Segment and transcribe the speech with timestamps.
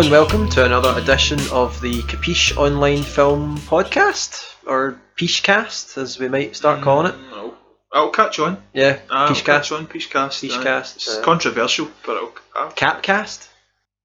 [0.00, 6.18] Hello and welcome to another edition of the Capiche Online Film Podcast, or Pichecast, as
[6.18, 7.14] we might start calling it.
[7.18, 7.58] Mm, I'll,
[7.92, 8.62] I'll catch on.
[8.72, 9.86] Yeah, Ah, I'll catch on.
[9.86, 10.40] Peachcast.
[10.48, 13.46] Peachcast, It's uh, controversial, but I'll, I'll, Capcast.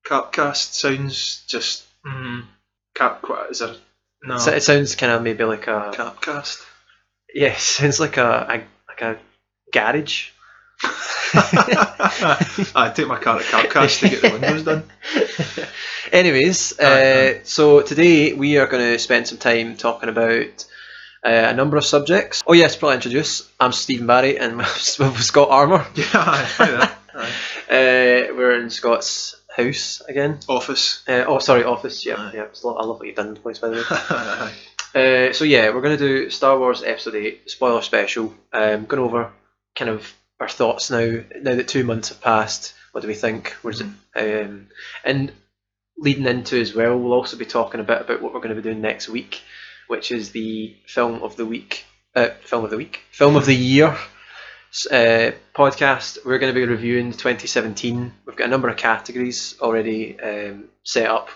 [0.06, 1.86] Capcast sounds just.
[2.06, 2.44] Mm,
[2.94, 3.24] cap.
[3.50, 3.80] Is it?
[4.22, 4.38] No.
[4.38, 6.62] So it sounds kind of maybe like a Capcast.
[7.34, 9.18] yeah, it sounds like a, a like a
[9.72, 10.32] garage.
[12.76, 14.84] I take my car at Capcast to get the windows done.
[16.12, 20.66] Anyways, uh, so today we are going to spend some time talking about
[21.24, 22.44] uh, a number of subjects.
[22.46, 23.50] Oh yes, probably introduce.
[23.60, 25.86] I'm Stephen Barry and with Scott Armour.
[25.96, 27.32] Yeah, there, aye.
[27.70, 30.40] Uh, we're in Scott's house again.
[30.48, 31.04] Office.
[31.08, 32.06] Uh, oh, sorry, office.
[32.06, 32.46] Yeah, yeah.
[32.64, 34.52] I love what you've done in the place, by the way.
[34.96, 38.34] Uh, so yeah, we're going to do Star Wars Episode Eight spoiler special.
[38.54, 39.34] Um, going over
[39.76, 40.14] kind of
[40.46, 41.24] our thoughts now.
[41.42, 43.56] Now that two months have passed, what do we think?
[43.64, 43.88] Where's it?
[44.16, 44.68] Um,
[45.04, 45.32] and
[45.98, 48.62] leading into as well, we'll also be talking a bit about what we're going to
[48.62, 49.42] be doing next week,
[49.88, 51.86] which is the film of the week.
[52.16, 53.02] Uh, film of the week.
[53.12, 53.98] Film of the year.
[54.92, 56.20] Uh, podcast.
[56.24, 58.14] We're going to be reviewing 2017.
[58.26, 61.30] We've got a number of categories already um, set up.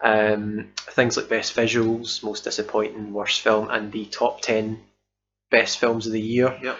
[0.00, 4.80] Um, things like best visuals, most disappointing, worst film, and the top 10
[5.50, 6.58] best films of the year.
[6.60, 6.78] Yep.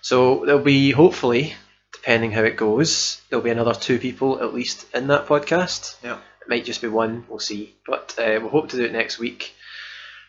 [0.00, 1.54] So there'll be, hopefully,
[1.92, 5.96] depending how it goes, there'll be another two people at least in that podcast.
[6.02, 6.20] Yep.
[6.42, 7.74] It might just be one, we'll see.
[7.86, 9.54] But uh, we'll hope to do it next week.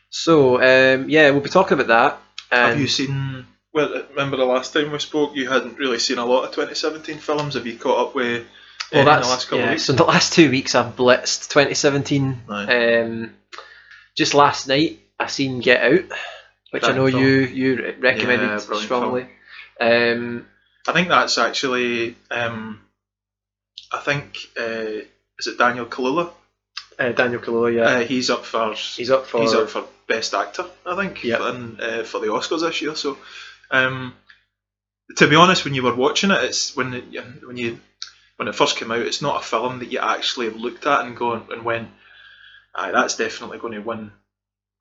[0.09, 2.21] So, um, yeah, we'll be talking about that.
[2.49, 3.45] Have you seen?
[3.73, 7.17] Well, remember the last time we spoke, you hadn't really seen a lot of 2017
[7.17, 7.53] films.
[7.55, 8.47] Have you caught up with?
[8.91, 9.83] well, any in that's, the last couple yeah, of weeks.
[9.83, 12.41] So the last two weeks I've blitzed 2017.
[12.49, 12.99] Aye.
[12.99, 13.33] Um,
[14.15, 16.05] just last night I seen Get Out,
[16.71, 19.29] which I know Brilliant you you recommended Yeah, strongly.
[19.79, 20.47] Um,
[20.87, 22.15] I think that's actually.
[22.31, 22.81] Um,
[23.91, 25.01] I think uh,
[25.39, 26.31] is it Daniel Kaluuya?
[26.99, 30.33] uh, Daniel Kaluuya, yeah, Uh, he's up for he's up for he's up for best
[30.33, 30.65] actor.
[30.85, 31.23] I think.
[31.23, 31.39] Yep.
[31.41, 32.95] And, uh, for the Oscars this year.
[32.95, 33.17] So,
[33.71, 34.13] um,
[35.17, 37.79] to be honest, when you were watching it, it's when it, when you
[38.37, 41.15] when it first came out, it's not a film that you actually looked at and
[41.17, 41.89] go and went,
[42.75, 44.11] "Aye, that's definitely going to win."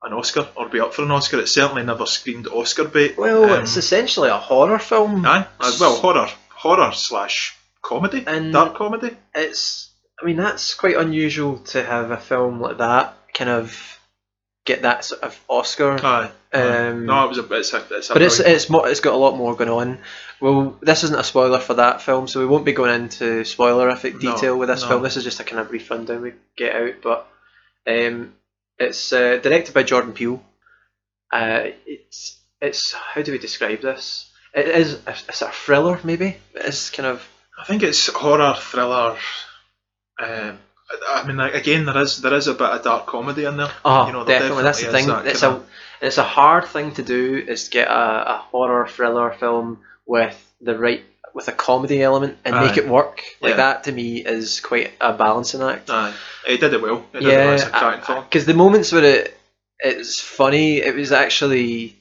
[0.03, 1.39] An Oscar or be up for an Oscar.
[1.39, 3.17] It certainly never screamed Oscar bait.
[3.17, 5.25] well, Um, it's essentially a horror film.
[5.25, 5.47] Aye,
[5.79, 9.17] well, horror, horror slash comedy, And- dark comedy.
[9.33, 9.89] It's
[10.21, 13.99] I mean that's quite unusual to have a film like that kind of
[14.65, 15.97] get that sort of Oscar.
[16.03, 16.29] Aye.
[16.53, 19.13] Um, no, it was a, it's a, it's a but it's it's mo- it's got
[19.13, 19.99] a lot more going on.
[20.39, 24.13] Well, this isn't a spoiler for that film, so we won't be going into spoilerific
[24.21, 24.87] No, detail with this no.
[24.89, 25.03] film.
[25.03, 26.93] This is just a kind of brief rundown we get out.
[27.03, 27.27] But
[27.87, 28.33] um,
[28.79, 30.43] it's uh, directed by Jordan Peele.
[31.31, 34.31] Uh, it's it's how do we describe this?
[34.53, 36.37] It is a, it's a thriller, maybe.
[36.55, 37.27] It's kind of
[37.59, 39.17] I think it's horror thriller.
[40.19, 43.45] Um, I I mean, like, again, there is there is a bit of dark comedy
[43.45, 43.71] in there.
[43.83, 44.63] oh, You know, there definitely.
[44.63, 45.07] That's the thing.
[45.07, 45.61] that It's a
[46.01, 50.77] it's a hard thing to do is get a, a horror thriller film with the
[50.77, 51.03] right
[51.37, 53.23] with a comedy element and make it work.
[53.41, 53.57] Like Yeah.
[53.57, 55.87] that to me is quite a balancing act.
[55.89, 56.11] Aye,
[56.47, 57.05] did it well.
[57.13, 57.69] Did it well.
[57.69, 58.23] Cracking film.
[58.23, 59.37] because the moments where it
[59.79, 61.95] it's funny, it was actually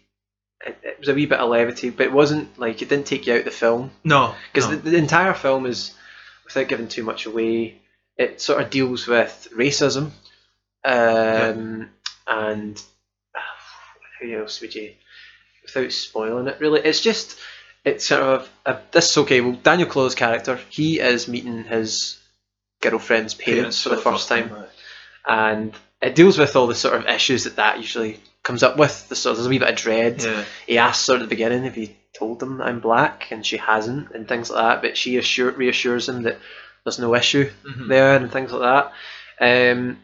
[0.64, 3.26] it, it was a wee bit of levity, but it wasn't like it didn't take
[3.26, 4.76] you out the film No, because no.
[4.76, 5.92] the, the entire film is
[6.46, 7.76] without giving too much away.
[8.16, 10.12] It sort of deals with racism,
[10.82, 11.90] um,
[12.26, 12.82] and
[14.20, 14.94] who else would you,
[15.62, 16.80] without spoiling it, really?
[16.80, 17.38] It's just
[17.86, 19.40] it's sort of a, this is okay.
[19.40, 22.18] Well, Daniel Clow's character, he is meeting his
[22.82, 24.66] girlfriend's parents, for the first time aye.
[25.54, 29.08] and it deals with all the sort of issues that that usually comes up with.
[29.08, 30.22] The sort of, there's a wee bit of dread.
[30.22, 33.56] Yeah, He asks her at the beginning if he told them I'm black, and she
[33.56, 34.82] hasn't, and things like that.
[34.82, 36.38] But she assure, reassures him that
[36.84, 37.88] there's no issue Mhm.
[37.88, 38.92] there, and things like
[39.40, 39.72] that.
[39.72, 39.98] Um,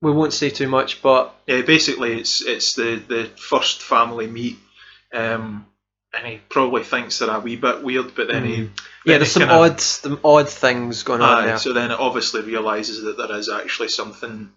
[0.00, 1.62] we won't say too much, but yeah.
[1.62, 4.58] Basically, it's it's the the first family meet.
[5.12, 5.66] Um,
[6.16, 8.70] and he probably thinks they're a wee bit weird, but then he Mm.
[9.04, 11.58] yeah, there's he some kinda- odd, some odd things going on Aye, there.
[11.58, 14.50] so then it obviously realises that there is actually something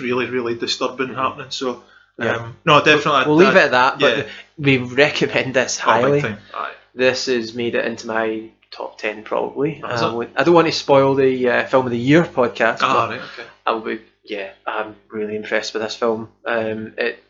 [0.00, 1.14] really, really disturbing Mhm.
[1.16, 1.50] happening.
[1.50, 1.82] So,
[2.18, 2.36] Yeah.
[2.36, 3.24] um, no, definitely.
[3.26, 4.24] We'll leave it at that, but yeah.
[4.58, 6.22] we recommend this Oh, highly.
[6.22, 6.38] time.
[6.54, 6.70] Aye.
[6.94, 9.82] This has made it into my top ten probably.
[9.86, 12.78] Has I, I don't want to spoil the uh, film of the year podcast.
[12.80, 13.48] Ah, but right, okay.
[13.66, 16.28] I will be yeah, I'm really impressed with this film.
[16.46, 17.22] Um, it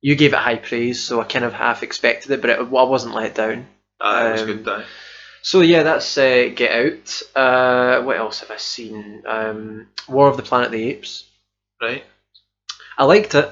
[0.00, 2.62] you gave it high praise, so I kind of half expected it, but it, I
[2.62, 3.66] wasn't let down.
[4.00, 4.68] Aye, it was Um, good.
[4.68, 4.84] Aye.
[5.42, 7.22] So yeah, that's uh, Get Out.
[7.34, 9.22] Uh, what else have I seen?
[9.26, 11.24] Um, War of the Planet of the Apes.
[11.80, 12.04] Right.
[12.98, 13.48] I liked it.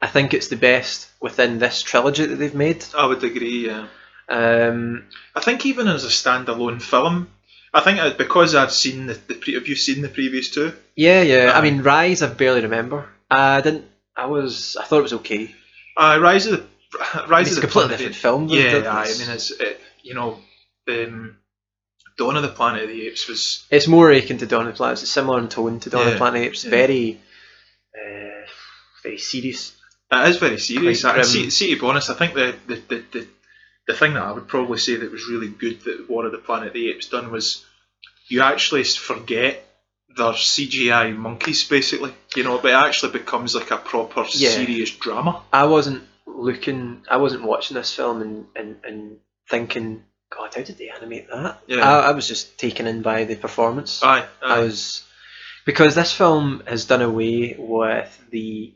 [0.00, 2.84] I think it's the best within this trilogy that they've made.
[2.96, 3.66] I would agree.
[3.66, 3.88] Yeah.
[4.28, 5.04] Um,
[5.34, 7.30] I think even as a standalone film,
[7.72, 10.72] I think because I've seen the, the pre- have you seen the previous two?
[10.94, 11.52] Yeah, yeah.
[11.54, 13.08] I mean, Rise, I barely remember.
[13.30, 13.84] I didn't.
[14.16, 14.76] I was.
[14.80, 15.54] I thought it was okay.
[15.96, 16.66] Uh, Rise of the
[17.28, 18.48] Rise it's of a the completely different film.
[18.48, 20.38] Yeah, I mean it's it, you know
[20.88, 21.36] um,
[22.16, 24.76] Dawn of the Planet of the Apes was It's more akin to Dawn of the
[24.76, 25.02] Planet.
[25.02, 26.64] It's similar in tone to Dawn of the Planet of the Apes.
[26.64, 26.70] yeah.
[26.70, 27.20] Very,
[27.94, 28.46] uh,
[29.02, 29.76] very serious.
[30.12, 31.02] it is very serious.
[31.24, 33.28] See, see, to be honest, I think the the, the, the
[33.88, 36.38] the thing that I would probably say that was really good that War of the
[36.38, 37.64] Planet of the Apes done was
[38.28, 39.65] you actually forget
[40.16, 44.50] their CGI monkeys basically, you know, but it actually becomes like a proper Yeah.
[44.50, 45.42] serious drama.
[45.52, 47.02] I wasn't looking.
[47.10, 49.18] I wasn't watching this film and and, and
[49.48, 51.60] thinking, God, how did they animate that?
[51.66, 51.88] Yeah.
[51.88, 54.02] I, I was just taken in by the performance.
[54.02, 55.04] Aye, I was
[55.64, 58.72] because this film has done away with the.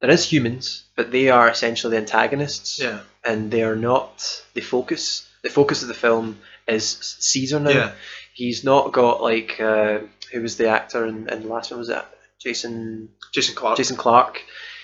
[0.00, 2.78] There is humans, but they are essentially the antagonists.
[2.78, 5.28] yeah, and they are not the focus.
[5.42, 6.38] The focus of the film
[6.68, 6.84] is
[7.20, 7.70] Caesar now.
[7.70, 7.92] yeah,
[8.38, 9.98] He's not got like uh,
[10.32, 12.04] who was the actor in, in the last one was it
[12.38, 13.76] Jason Jason Clarke.
[13.76, 14.42] Jason Clarke.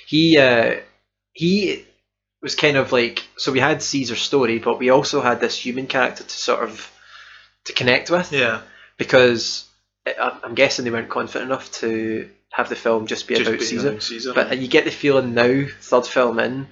[0.09, 0.81] He uh,
[1.33, 1.85] he
[2.43, 5.87] was kind of like so we had Caesar's story, but we also had this human
[5.87, 6.91] character to sort of
[7.67, 8.63] to connect with Yeah,
[8.99, 9.67] because
[10.05, 13.63] I- I'm guessing they weren't confident enough to have the film just be just about
[13.63, 14.01] Caesar.
[14.01, 14.33] Caesar.
[14.35, 16.67] But you get the feeling now, third film in,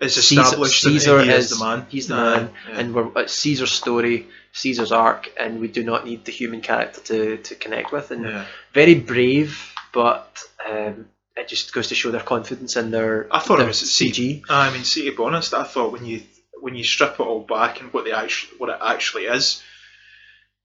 [0.00, 1.86] it's Caesar, established Caesar he is, is the man.
[1.90, 2.78] He's the Aye, man, yeah.
[2.78, 7.00] and we're it's Caesar's story, Caesar's arc, and we do not need the human character
[7.00, 8.10] to, to connect with.
[8.10, 8.44] And yeah.
[8.74, 9.58] very brave,
[9.92, 11.06] but um,
[11.36, 14.42] it just goes to show their confidence in their, I thought it was CG.
[14.48, 16.22] I mean, see, to be honest, I thought when you
[16.60, 19.62] when you strip it all back and what they actually what it actually is,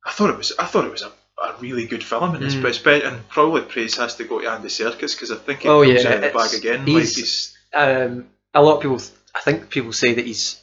[0.06, 1.12] I thought it was I thought it was a,
[1.42, 2.66] a really good film, and it's Mm.
[2.66, 5.70] it's be- and probably praise has to go to Andy Serkis because I think he
[5.70, 6.80] Oh, comes yeah, out of the bag again.
[6.82, 9.02] Like he's- he's Um, a lot of people,
[9.36, 10.60] I think people say that he's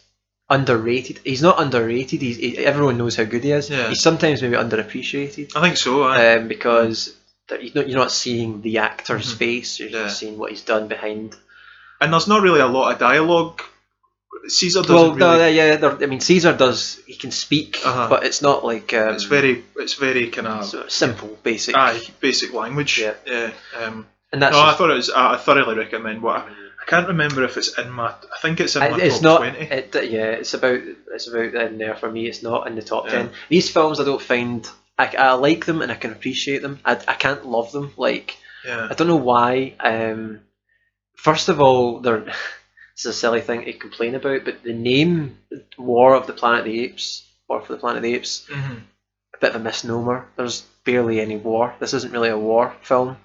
[0.50, 1.20] underrated.
[1.24, 2.20] He's not underrated.
[2.22, 3.70] He's, he, everyone knows how good he is.
[3.70, 3.88] Yeah.
[3.88, 6.02] He's sometimes maybe underappreciated I think so.
[6.04, 6.34] aye.
[6.36, 7.14] um, because
[7.50, 9.38] you're not, you're not seeing the actor's Mhm.
[9.38, 9.80] face.
[9.80, 10.02] You're Yeah.
[10.04, 11.36] just seeing what he's done behind
[12.00, 13.62] and there's not really a lot of dialogue.
[14.46, 15.56] Caesar doesn't well, no, really.
[15.56, 17.00] yeah, there- I mean, Caesar does.
[17.06, 18.08] He can speak, Uh-huh.
[18.10, 21.74] but it's not like um, it's very it's very kind of sort of simple, basic.
[21.74, 22.98] aye basic language.
[22.98, 23.14] Yeah.
[23.24, 23.50] yeah.
[23.80, 25.08] Um, and that's no, I thought it was.
[25.08, 26.20] I I thoroughly recommend.
[26.20, 26.48] What I,
[26.84, 28.08] I can't remember if it's in my.
[28.08, 29.36] I think it's in my it's top not.
[29.38, 29.60] twenty.
[29.60, 30.80] It, yeah, it's about
[31.14, 32.26] it's about in there for me.
[32.26, 33.12] It's not in the top Yeah.
[33.12, 33.30] ten.
[33.48, 34.68] These films, I don't find.
[34.98, 36.78] I, I like them and I can appreciate them.
[36.84, 37.92] I, I can't love them.
[37.96, 38.36] Like
[38.66, 38.88] yeah.
[38.90, 39.74] I don't know why.
[39.80, 40.40] Um,
[41.16, 42.32] first of all, they're.
[42.94, 45.36] It's a silly thing to complain about, but the name
[45.76, 48.74] War of the Planet of the Apes, War for the Planet of the Apes, hmm
[49.34, 50.28] a bit of a misnomer.
[50.36, 51.74] There's barely any war.
[51.80, 53.16] This isn't really a war film.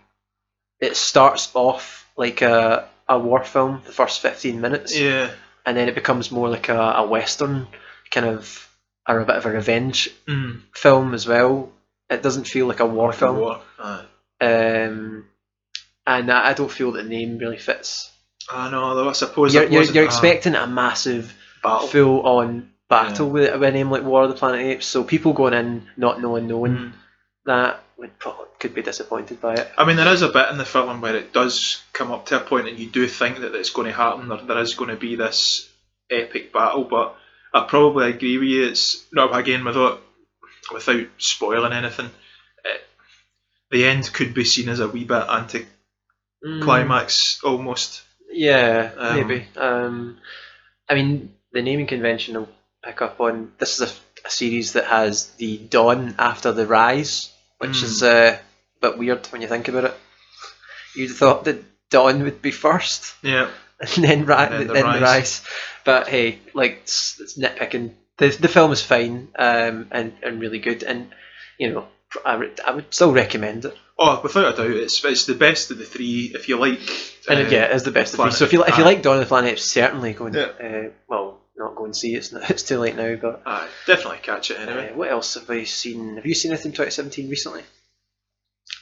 [0.79, 5.31] It starts off like a, a war film, the first 15 minutes, Yeah.
[5.65, 7.67] and then it becomes more like a, a western
[8.11, 8.69] kind of,
[9.07, 10.61] or a bit of a revenge Mm.
[10.75, 11.71] film as well.
[12.09, 13.37] It doesn't feel like a war Like a film.
[13.37, 13.61] war.
[13.79, 14.05] Aye.
[14.41, 15.25] Um,
[16.07, 18.11] and I I don't feel that the name really fits.
[18.51, 19.09] I know, though.
[19.09, 21.87] I suppose You're, you're, you're expecting a massive, battle.
[21.87, 25.33] full on battle with, with a name like War of the Planet Apes, so people
[25.33, 26.93] going in not knowing, knowing Mm.
[27.45, 29.69] that would probably, could be disappointed by it.
[29.77, 32.37] I mean, there is a bit in the film where it does come up to
[32.37, 34.89] a point, and you do think that it's going to happen, or there is going
[34.89, 35.69] to be this
[36.09, 36.85] epic battle.
[36.85, 37.15] But
[37.53, 38.67] I probably agree with you.
[38.67, 40.01] It's no again without
[40.71, 42.09] without spoiling anything.
[42.63, 42.81] It,
[43.71, 45.23] the end could be seen as a wee bit
[46.41, 48.01] anti-climax almost.
[48.31, 49.47] Yeah, Um, maybe.
[49.57, 50.17] Um,
[50.87, 52.49] I mean, the naming convention will
[52.83, 53.51] pick up on.
[53.57, 53.93] This is a,
[54.27, 57.83] a series that has the dawn after the rise, which Mm.
[57.83, 59.93] is uh, a bit weird when you think about it.
[60.95, 63.49] You'd thought that dawn would be first, Yeah,
[63.79, 65.01] and then, ri- And then then, the the, rise.
[65.01, 65.41] rise.
[65.85, 67.93] But hey, like it's, it's nitpicking.
[68.17, 71.09] The the film is fine um, and and really good, and
[71.57, 71.87] you know
[72.25, 73.77] I would, I would still recommend it.
[73.97, 76.31] Oh, without a doubt, it's it's the best of the three.
[76.33, 76.79] If you like,
[77.29, 78.31] And uh, it, yeah, it's the best of three.
[78.31, 80.35] So if you if you like Dawn of the Planet, certainly going.
[80.35, 80.67] and Yeah.
[80.67, 82.17] uh, well, not go and see it.
[82.17, 83.15] It's, not, it's too late now.
[83.15, 84.89] But aye, definitely catch it anyway.
[84.91, 86.15] uh, what else have I seen?
[86.15, 87.63] Have you seen anything 2017 recently?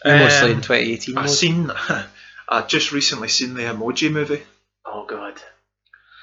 [0.06, 1.18] Mostly in Um, 2018.
[1.18, 1.72] I've seen.
[2.50, 4.44] I just recently seen the Emoji movie,
[4.86, 5.34] Oh god.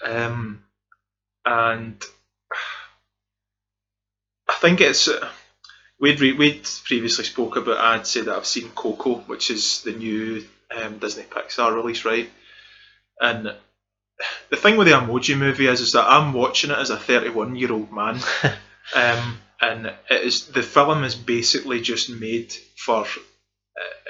[0.05, 0.65] um,
[1.45, 2.03] and
[4.49, 5.09] I think it's.
[5.09, 5.29] Uh,
[6.01, 7.79] we'd re- we'd previously spoke about.
[7.79, 10.45] I'd say that I've seen Coco, which is the new
[10.75, 12.31] um, Disney Pixar release, right?
[13.21, 13.55] And
[14.51, 17.57] the thing with the Emoji movie is, is that I'm watching it as a 31
[17.57, 18.19] year old man,
[18.95, 23.07] um, and it is the film is basically just made for.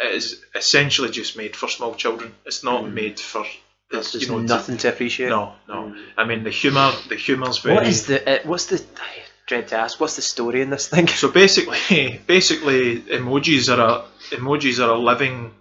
[0.02, 2.34] It is essentially just made for small children.
[2.44, 2.92] It's not Mm.
[2.92, 3.44] made for.
[3.90, 5.28] There's you just know, to- nothing to appreciate.
[5.28, 5.74] no, no.
[5.94, 6.04] Mm.
[6.18, 7.74] I mean, the humour, the humour's very.
[7.76, 8.18] What is the?
[8.28, 8.76] Uh, what's the?
[9.00, 11.06] I dread to ask, what's the story in this thing?
[11.08, 14.04] So basically, basically, emojis are a
[14.36, 15.52] emojis are a living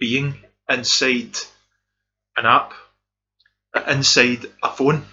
[0.00, 0.34] being
[0.68, 1.36] inside
[2.36, 2.72] an app,
[3.88, 5.04] inside a phone.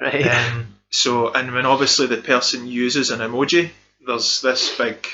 [0.00, 0.26] Right.
[0.26, 3.70] Um, so, and when obviously the person uses an emoji,
[4.06, 5.06] there's this big,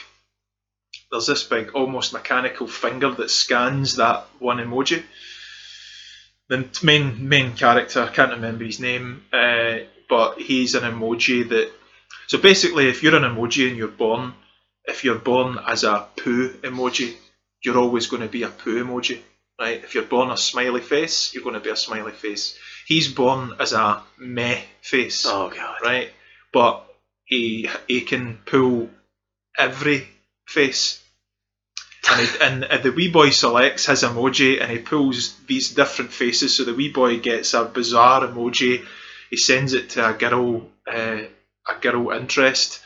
[1.10, 5.02] there's this big almost mechanical finger that scans that one emoji.
[6.48, 11.70] The main main character, I can't remember his name, uh, but he's an emoji that.
[12.26, 14.34] So basically, if you're an emoji and you're born,
[14.84, 17.14] if you're born as a poo emoji,
[17.62, 19.20] you're always going to be a poo emoji,
[19.60, 19.82] right?
[19.84, 22.58] If you're born a smiley face, you're going to be a smiley face.
[22.88, 25.76] He's born as a meh face oh god.
[25.82, 26.10] right?
[26.54, 26.86] But
[27.26, 28.88] he he can pull
[29.58, 30.08] every
[30.46, 30.98] face.
[32.10, 36.56] And, he, and the wee boy selects his emoji and he pulls these different faces.
[36.56, 38.86] So the wee boy gets a bizarre emoji.
[39.28, 41.18] He sends it to a girl, uh,
[41.68, 42.80] a girl interest.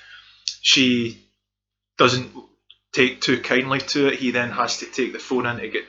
[0.63, 1.25] She
[1.97, 2.33] doesn't
[2.93, 4.19] take too kindly to it.
[4.19, 5.85] He then has to take the phone in to get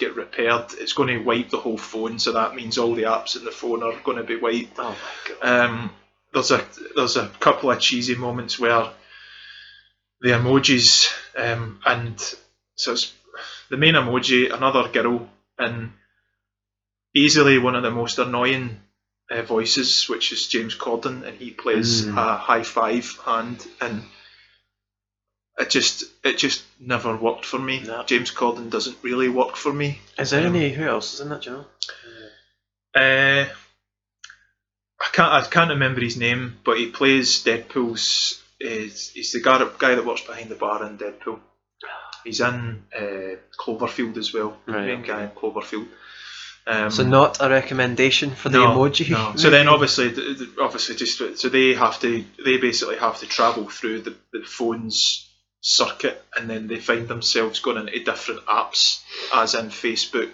[0.00, 0.66] get repaired.
[0.78, 3.50] It's going to wipe the whole phone, so that means all the apps in the
[3.52, 4.78] phone are going to be wiped.
[4.78, 5.64] Oh my god.
[5.70, 5.90] Um,
[6.32, 6.64] there's a
[6.96, 8.90] there's a couple of cheesy moments where
[10.20, 12.18] the emojis um, and
[12.74, 13.12] so it's
[13.68, 15.28] the main emoji, another girl,
[15.58, 15.92] and
[17.14, 18.80] easily one of the most annoying
[19.30, 22.16] uh, voices, which is James Corden, and he plays Mm.
[22.16, 24.02] a high five hand, and
[25.60, 27.80] it just it just never worked for me.
[27.80, 28.02] No.
[28.04, 30.00] James Corden doesn't really work for me.
[30.18, 31.64] Is there um, any who else is in that, do you know?
[32.92, 33.48] Uh,
[35.00, 38.42] I can't I can't remember his name, but he plays Deadpool's.
[38.58, 41.40] Is he's the guy, guy that works behind the bar in Deadpool.
[42.24, 44.58] He's in uh, Cloverfield as well.
[44.66, 45.08] Right, main okay.
[45.08, 45.88] guy in Cloverfield.
[46.66, 49.08] Um, So not a recommendation for the no, emoji.
[49.10, 49.32] no.
[49.36, 50.14] So then, obviously,
[50.60, 55.29] obviously, just so they have to, they basically have to travel through the, the phone's
[55.60, 59.02] circuit, and then they find themselves going into different apps,
[59.34, 60.30] as in Facebook,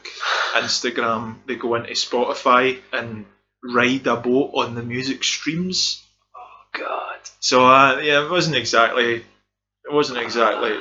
[0.55, 1.37] Instagram.
[1.47, 3.27] They go into Spotify and
[3.63, 6.03] ride a boat on the music streams.
[6.35, 7.19] Oh god.
[7.41, 10.73] So uh, yeah, it wasn't exactly, it wasn't exactly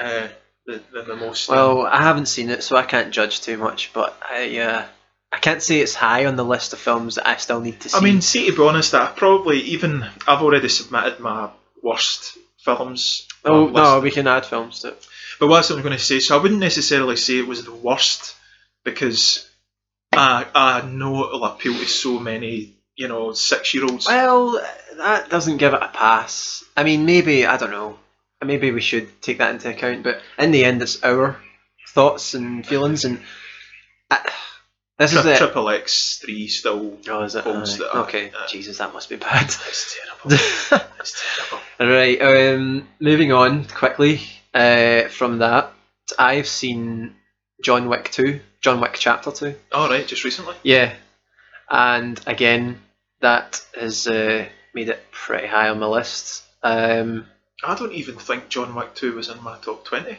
[0.00, 0.28] uh,
[0.66, 1.48] the, the the most.
[1.48, 3.92] Well, I haven't seen it, so I can't judge too much.
[3.92, 4.86] But I, uh,
[5.32, 7.88] I can't say it's high on the list of films that I still need to
[7.88, 7.98] see.
[7.98, 11.50] I mean, see, to be honest, I probably even I've already submitted my
[11.82, 13.26] worst films.
[13.48, 14.02] Oh um, no, list.
[14.02, 15.06] we can add films to it.
[15.40, 16.20] But what I'm going to say?
[16.20, 18.34] So I wouldn't necessarily say it was the worst
[18.84, 19.48] because
[20.12, 24.06] I I know it'll appeal to so many you know six year olds.
[24.06, 24.60] Well,
[24.96, 26.64] that doesn't give it a pass.
[26.76, 27.98] I mean, maybe I don't know.
[28.44, 30.04] Maybe we should take that into account.
[30.04, 31.40] But in the end, it's our
[31.88, 33.20] thoughts and feelings, and
[34.10, 34.30] I,
[34.98, 35.38] this is it.
[35.38, 36.98] Triple X three still.
[37.08, 37.44] Oh, is it?
[37.44, 39.44] Holds that okay, uh, Jesus, that must be bad.
[39.68, 40.88] It's terrible.
[41.00, 41.94] it's terrible.
[41.94, 42.20] right.
[42.20, 44.20] Um, moving on quickly
[44.52, 45.72] uh, from that,
[46.18, 47.14] I've seen
[47.62, 49.54] John Wick two, John Wick Chapter two.
[49.72, 50.56] All right, just recently.
[50.64, 50.94] Yeah,
[51.70, 52.80] and again,
[53.20, 56.42] that has uh, made it pretty high on my list.
[56.62, 57.26] Um,
[57.62, 60.18] I don't even think John Wick two was in my top twenty.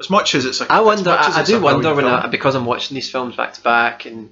[0.00, 1.10] As much as it's a, I wonder.
[1.10, 4.30] I, I do wonder when I, because I'm watching these films back to back and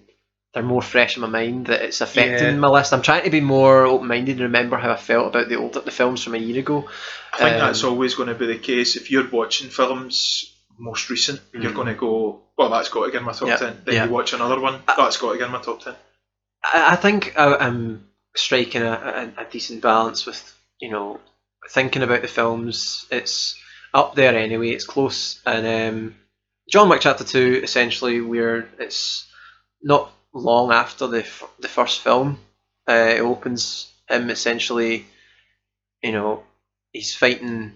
[0.54, 2.56] they're more fresh in my mind that it's affecting Yeah.
[2.56, 2.92] my list.
[2.94, 5.90] I'm trying to be more open-minded and remember how I felt about the old the
[5.90, 6.88] films from a year ago.
[7.32, 8.96] I think Um, that's always going to be the case.
[8.96, 11.74] If you're watching films most recent, you're Mhm.
[11.74, 13.82] going to go, well, that's got to get in my top Yeah, 10.
[13.84, 14.04] Then yeah.
[14.04, 15.94] you watch another one, Uh, that's got to get in my top 10.
[16.64, 18.06] I, I think I, I'm
[18.36, 21.18] striking a, a, a decent balance with you know
[21.70, 23.06] thinking about the films.
[23.10, 23.56] It's
[23.96, 24.70] up there anyway.
[24.70, 26.14] It's close, and um,
[26.70, 29.26] John Wick Chapter Two essentially where it's
[29.82, 32.38] not long after the f- the first film.
[32.88, 35.06] Uh, it opens him essentially,
[36.02, 36.44] you know,
[36.92, 37.72] he's fighting.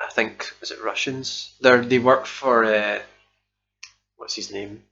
[0.00, 1.54] I think is it Russians?
[1.62, 3.00] They they work for uh,
[4.16, 4.82] what's his name?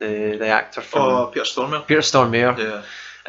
[0.00, 1.86] The the actor from Oh, Peter Stormare.
[1.86, 2.56] Peter Stormare.
[2.58, 2.82] Yeah.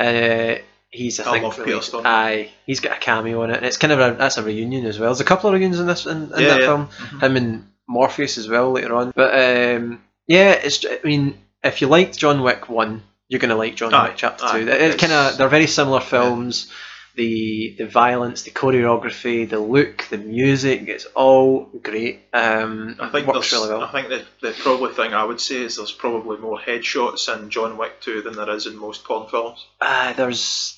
[0.06, 2.06] Uh, he's I I think love Peter related- Stormare.
[2.06, 4.86] Aye, he's got a cameo in it, and it's kind of a that's a reunion
[4.86, 5.10] as well.
[5.10, 6.66] There's a couple of reunions in this in, in Yeah, that yeah.
[6.66, 6.88] film.
[6.88, 7.24] Mhm.
[7.24, 9.12] Him and Morpheus as well later on.
[9.16, 13.76] But um, yeah, it's I mean, if you liked John Wick one, you're gonna like
[13.76, 14.68] John Aye, Wick Chapter aye, two.
[14.70, 16.72] It's kind of they're very similar films.
[17.16, 22.20] The the violence, the choreography, the look, the music, it's all great.
[22.32, 23.82] Um, I think works really well.
[23.82, 27.50] I think the, the probably thing I would say is there's probably more headshots in
[27.50, 29.66] John Wick 2 than there is in most porn films.
[29.82, 30.77] Uh, there's.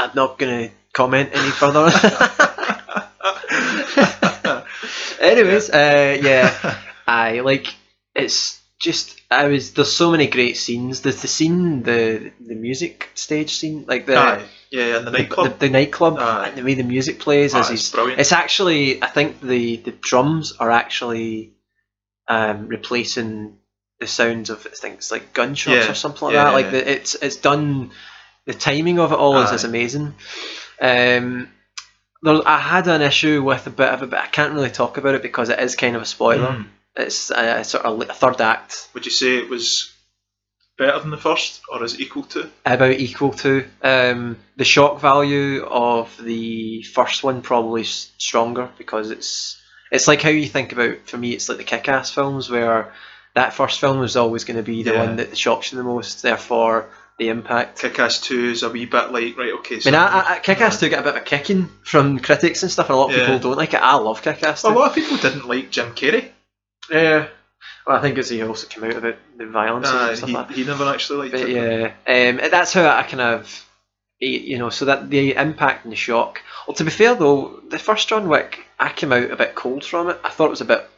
[0.00, 1.90] I'm not gonna comment any further.
[5.20, 7.74] Anyways, uh, yeah, I like
[8.14, 11.02] it's just I was there's so many great scenes.
[11.02, 14.44] There's the scene, the the music stage scene, like the Aye.
[14.70, 15.58] Yeah, and the nightclub.
[15.58, 16.48] the, the nightclub, Aye.
[16.48, 18.20] and the way the music plays as it's brilliant.
[18.20, 21.52] It's actually I think the the drums are actually
[22.28, 23.58] um, replacing
[23.98, 25.90] the sounds of things like gunshots Yeah.
[25.90, 26.50] or something like Yeah, that.
[26.50, 26.70] yeah, Like yeah.
[26.70, 27.90] the, it's it's done.
[28.46, 30.14] The timing of it all is, is amazing.
[30.80, 31.48] Um,
[32.22, 34.96] there, I had an issue with a bit of it, but I can't really talk
[34.96, 36.48] about it because it is kind of a spoiler.
[36.48, 36.66] Mm.
[36.96, 39.92] It's a, sort of a third act, Would you say it was
[40.76, 42.50] better than the first, or is it equal to?
[42.66, 47.42] about equal to um, the shock value of the first one.
[47.42, 49.60] Probably stronger because it's
[49.92, 50.96] it's like how you think about.
[51.06, 52.92] For me, it's like the Kick-Ass films where
[53.34, 55.04] that first film was always going to be the Yeah.
[55.06, 56.22] one that shocks you the most.
[56.22, 56.88] Therefore,
[57.20, 57.78] the impact.
[57.80, 59.52] Kick-Ass Two is a wee bit like right.
[59.58, 62.18] Okay, I so mean, I, I, Kick-Ass 2 get a bit of a kicking from
[62.18, 63.26] critics and stuff, and a lot of Yeah.
[63.26, 63.80] people don't like it.
[63.82, 64.68] I love Kick-Ass 2.
[64.68, 66.30] a lot of people didn't like Jim Carrey.
[66.90, 67.28] Yeah.
[67.86, 70.48] Well, I think it's he also came out about the violence and stuff he, like
[70.48, 70.56] that.
[70.56, 71.94] he never actually liked But it.
[72.06, 73.66] yeah, um, that's how I kind of,
[74.18, 76.40] you know, so that the impact and the shock.
[76.66, 79.84] Well, to be fair though, the first John Wick, I came out a bit cold
[79.84, 80.18] from it.
[80.24, 80.88] I thought it was a bit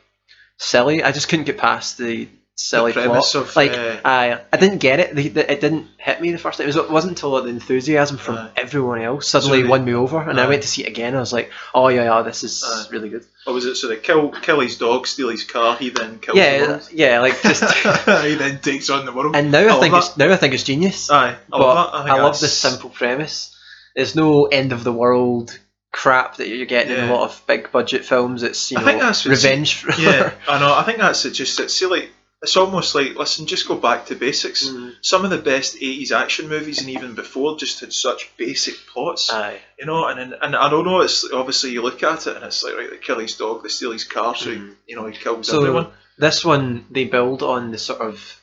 [0.58, 1.02] silly.
[1.02, 3.34] I just couldn't get past the silly The plot.
[3.34, 5.14] of, like, uh, I, I didn't get it.
[5.16, 6.64] The, the, it didn't hit me the first time.
[6.64, 8.50] It, was, it wasn't until the enthusiasm from Aye.
[8.56, 11.16] everyone else suddenly they- won me over, and I went to see it again.
[11.16, 13.24] I was like, oh yeah, yeah, this is really good.
[13.46, 16.36] Or was it so they kill kill his dog, steal his car, he then kills
[16.36, 16.88] the Yeah, world?
[16.92, 17.62] yeah, like just.
[18.24, 19.34] he then takes on the world.
[19.34, 21.10] And now I, love think it's now I think it's genius.
[21.10, 22.12] Aye, I but love that.
[22.12, 23.56] I, I, love this simple premise.
[23.96, 25.58] There's no end of the world
[25.90, 28.42] crap that you're getting in a lot of big budget films.
[28.42, 29.84] It's you I know think that's revenge.
[29.98, 30.74] yeah, I know.
[30.74, 31.32] I think that's it.
[31.32, 32.10] Just it's see, like
[32.42, 34.68] it's almost like listen, just go back to basics.
[34.68, 34.94] Mm.
[35.00, 39.32] Some of the best '80s action movies and even before just had such basic plots,
[39.32, 39.60] Aye.
[39.78, 40.06] you know.
[40.06, 41.00] And and, and I don't know.
[41.02, 43.68] It's obviously you look at it and it's like right, they kill his dog, they
[43.68, 44.74] steal his car, so he, Mm.
[44.88, 45.86] you know he kills So everyone.
[46.18, 48.40] this one they build on the sort of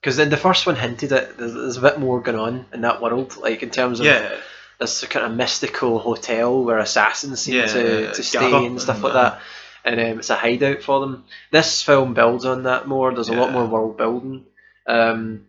[0.00, 2.82] because then the first one hinted at there's, there's a bit more going on in
[2.82, 4.30] that world, like in terms of Yeah,
[4.78, 9.04] this kind of mystical hotel where assassins seem Yeah, to, to stay and stuff and,
[9.04, 9.40] like uh, that.
[9.84, 11.24] And um, it's a hideout for them.
[11.50, 13.14] This film builds on that more.
[13.14, 14.44] There's a lot more world building.
[14.86, 15.46] Um,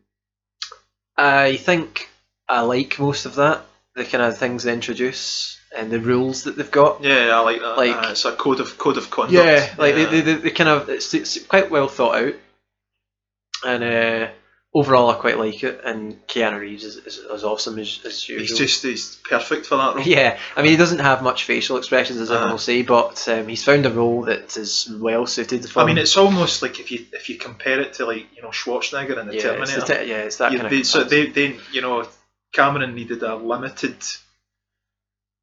[1.18, 2.10] I think
[2.48, 3.66] I like most of that.
[3.96, 7.04] The kind of things they introduce and the rules that they've got.
[7.04, 7.78] yeah, I like that.
[7.78, 9.34] Like- Uh, it's a code of code of conduct.
[9.34, 10.06] Yeah, like yeah.
[10.06, 12.34] They, they, they kind of it's, it's quite well thought out,
[13.66, 14.28] and uh,
[14.74, 15.82] overall I quite like it.
[15.84, 18.48] And Keanu Reeves is, is, is awesome as, as usual.
[18.48, 20.04] he's just he's perfect for that role.
[20.06, 22.54] Yeah, I mean he doesn't have much facial expressions as everyone Uh.
[22.54, 25.82] will say, but um, he's found a role that is well suited for.
[25.82, 25.84] Him.
[25.84, 26.04] I mean, him.
[26.04, 29.30] it's almost like if you if you compare it to like you know Schwarzenegger and
[29.30, 29.80] the yeah, it's Terminator.
[29.82, 30.86] the te- yeah, it's that you- kind they, of.
[30.88, 32.08] so they, they, you know,
[32.54, 33.98] Cameron needed a limited,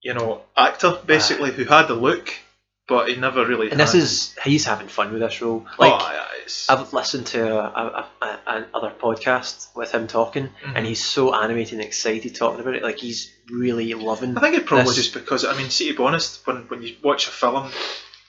[0.02, 2.32] you know, actor basically who had the look,
[2.88, 3.70] but he never really.
[3.70, 5.66] and this is he's having fun with this role.
[5.78, 6.24] Like oh, yeah,
[6.68, 10.72] I've listened to a, a, a, a, another podcast with him talking, Mhm.
[10.74, 12.82] and he's so animated and excited talking about it.
[12.82, 14.36] Like he's really loving.
[14.36, 16.82] I think it probably this- just because I mean, see, to be honest, when when
[16.82, 17.70] you watch a film,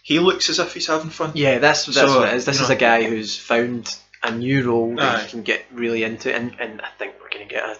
[0.03, 1.31] he looks as if he's having fun.
[1.35, 2.45] Yeah, that's that's So, what it is.
[2.45, 5.23] This is know- a guy who's found a new role that Aye.
[5.23, 7.77] he can get really into, and, and I think we're going to get a,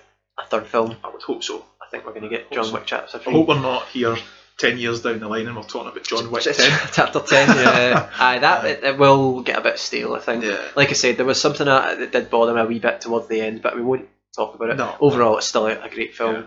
[0.48, 0.96] third film.
[1.04, 1.66] I would hope so.
[1.82, 2.74] I think we're going to get Hope John so.
[2.76, 4.16] Wick Chapter I hope we're not here
[4.60, 6.54] ten years down the line and we're talking about John Wick ten.
[6.94, 8.10] Chapter ten, yeah.
[8.20, 10.44] Aye, that it, it will get a bit stale, I think.
[10.44, 10.62] Yeah.
[10.76, 13.28] Like I said, there was something that, that did bother me a wee bit towards
[13.28, 14.78] the end, but we won't talk about it.
[14.78, 14.96] No.
[15.00, 16.46] Overall, it's still a, a great film.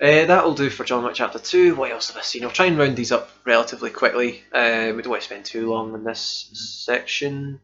[0.00, 1.74] Uh, that will do for John Wick Chapter 2.
[1.74, 2.44] What else have I seen?
[2.44, 4.42] I'll try and round these up relatively quickly.
[4.52, 6.50] Uh, we don't want to spend too long in this
[6.84, 7.60] section.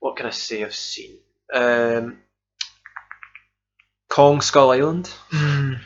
[0.00, 1.18] What can I say I've seen?
[1.54, 2.18] Um,
[4.08, 5.08] Kong Skull Island.
[5.30, 5.78] Mm,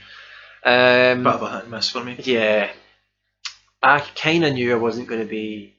[0.65, 2.17] Um, bit of a hit and miss for me.
[2.25, 2.71] yeah,
[3.83, 5.75] I kind of knew I wasn't going to be.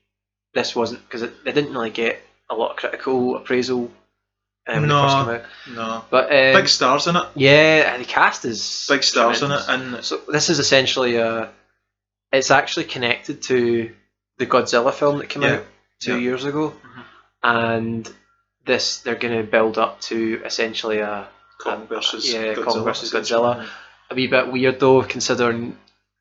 [0.54, 3.92] This wasn't because it, it didn't really get a lot of critical appraisal
[4.68, 5.00] um, when No.
[5.00, 5.16] it first
[5.66, 5.90] came out.
[5.90, 7.26] No, But um, big stars in it.
[7.36, 11.50] yeah, and the cast is Big stars in it, and So this is essentially a.
[12.32, 13.94] It's actually connected to
[14.38, 15.54] the Godzilla film that came Yeah.
[15.56, 15.66] out
[16.00, 16.20] two Yeah.
[16.20, 17.04] years ago, Mhm.
[17.44, 18.14] and
[18.66, 21.28] this they're going to build up to essentially a
[21.60, 22.66] Kong versus yeah, Godzilla.
[22.66, 23.68] Kong versus Godzilla.
[24.10, 25.78] a wee bit weird though, considering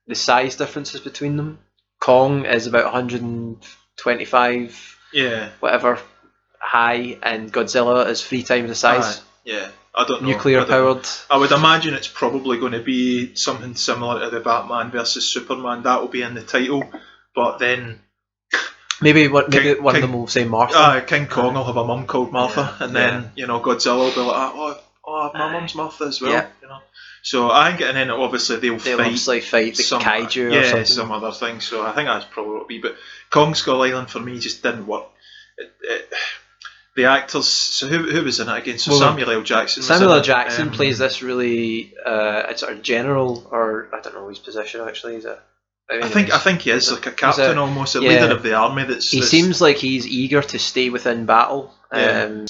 [0.06, 1.58] the size differences between them.
[2.02, 5.98] Kong is about 125, Yeah, whatever,
[6.60, 9.18] high, and Godzilla is three times the size.
[9.18, 9.68] Aye, yeah.
[9.94, 10.28] I don't know.
[10.30, 10.94] Nuclear I don't know.
[10.94, 11.06] powered.
[11.30, 15.82] I would imagine it's probably going to be something similar to the Batman versus Superman.
[15.82, 16.82] That will be in the title,
[17.34, 18.00] but then
[19.02, 20.78] Maybe what maybe King- one King- of them will say Martha.
[20.78, 23.98] uh, King Kong will have a mum called Martha, Yeah, and then you know Godzilla
[23.98, 26.32] will be like, oh, oh my mum's Martha as well.
[26.32, 26.46] Yeah.
[26.62, 26.78] You know,
[27.22, 30.50] so I think, and then obviously they'll, They'll fight obviously fight the some kaiju or
[30.50, 30.84] yeah, something.
[30.86, 31.60] some other thing.
[31.60, 32.78] So I think that's probably what it'll be.
[32.80, 32.96] But
[33.30, 35.06] Kong Skull Island for me just didn't work.
[35.56, 36.12] It, it,
[36.94, 37.46] the actors.
[37.46, 38.78] So who, who was in it again?
[38.78, 39.42] So Well, Samuel L.
[39.42, 39.82] Jackson.
[39.82, 40.22] Samuel L.
[40.22, 44.38] Jackson Um, plays this really uh, it's sort of general, or I don't know his
[44.38, 45.14] position actually.
[45.14, 45.38] He's a.
[45.90, 48.08] I think I think he is like a captain almost, a yeah.
[48.08, 48.84] leader of the army.
[48.84, 51.72] That's he that's- seems like he's eager to stay within battle.
[51.92, 52.22] Yeah.
[52.24, 52.46] Um,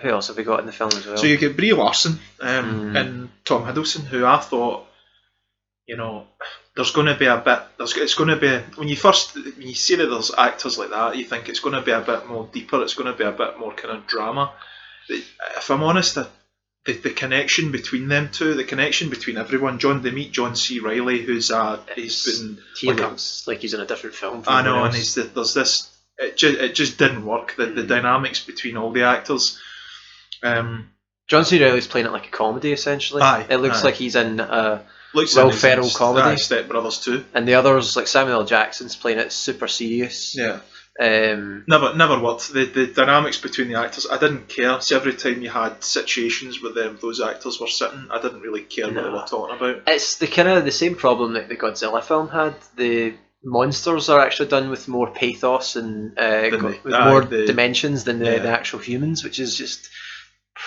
[0.00, 1.16] who else have we got in the film as well?
[1.16, 3.00] So you get Brie Larson um, Mm.
[3.00, 4.86] and Tom Hiddleston, who I thought,
[5.86, 6.26] you know,
[6.76, 7.60] there's going to be a bit.
[7.76, 10.90] There's it's going to be when you first when you see that there's actors like
[10.90, 12.82] that, you think it's going to be a bit more deeper.
[12.82, 14.52] It's going to be a bit more kind of drama.
[15.08, 16.28] If I'm honest, the,
[16.86, 20.78] the, the connection between them two, the connection between everyone, John, they meet John C.
[20.78, 24.42] Reilly, who's uh, he's been he like a- like he's in a different film.
[24.42, 25.88] from I know, and he's, there's this.
[26.18, 27.56] It just, it just didn't work.
[27.56, 29.60] The, the dynamics between all the actors.
[30.42, 30.88] Um,
[31.28, 31.58] John C.
[31.62, 33.22] Reilly's playing it like a comedy essentially.
[33.22, 33.86] Aye, it looks aye.
[33.86, 34.82] like he's in, a
[35.14, 36.26] looks Will Ferrell comedy.
[36.30, 37.24] aye, Step Brothers too.
[37.34, 38.46] and the others like Samuel L.
[38.46, 40.36] Jackson's playing it super serious.
[40.36, 40.60] Yeah,
[41.00, 42.52] Um, never, never worked.
[42.52, 44.80] The the dynamics between the actors, I didn't care.
[44.80, 48.62] See, every time you had situations where them those actors were sitting, I didn't really
[48.62, 49.82] care what they were talking about.
[49.86, 52.54] it's the kind of the same problem that the Godzilla film had.
[52.76, 56.48] The monsters are actually done with more pathos and uh,
[56.84, 58.38] with aye, more the- dimensions than the, yeah.
[58.38, 59.88] the actual humans, which is just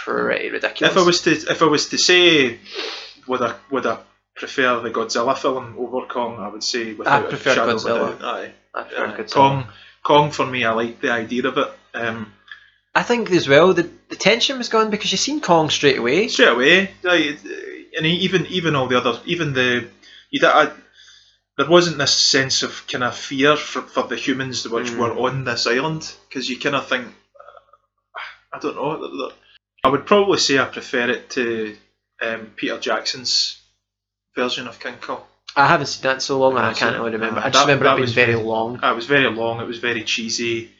[0.04, 0.94] pretty ridiculous.
[0.96, 2.60] If I was to if I was to say,
[3.28, 3.98] would I would I
[4.36, 6.38] prefer the Godzilla film over Kong?
[6.40, 8.20] I would say without prefer a shadow of a Godzilla.
[8.20, 8.24] doubt.
[8.36, 8.52] Aye.
[8.74, 9.32] I prefer Uh, Godzilla.
[9.34, 9.68] Kong,
[10.04, 11.70] Kong for me, I like the idea of it.
[11.94, 12.34] Um,
[12.94, 16.28] I think as well the, the tension was gone because you seen Kong straight away.
[16.28, 17.40] straight away, like,
[17.98, 19.88] and even even all the other, even the
[20.32, 20.72] you did, I,
[21.58, 24.98] there wasn't this sense of kind of fear for, for the humans which Mm.
[24.98, 27.08] were on this island because you kind of think,
[28.54, 29.34] I don't know, th- th-
[29.86, 31.76] I would probably say I prefer it to
[32.22, 33.62] um, Peter Jackson's
[34.36, 35.22] version of King Kong.
[35.56, 37.40] I haven't seen that in so long, and I can't really remember.
[37.40, 38.84] uh, I just that- remember that it being was very very- long.
[38.84, 39.62] Uh, it was very long.
[39.62, 40.72] It was very cheesy.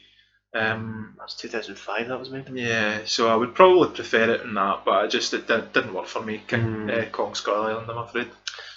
[0.54, 2.08] Um, That was 2005.
[2.08, 2.48] That was made.
[2.52, 5.92] yeah, so I would probably prefer it in that, but I just it did, didn't
[5.94, 6.42] work for me.
[6.46, 7.02] King, Mm.
[7.02, 8.28] uh, Kong Skull Island, I'm afraid.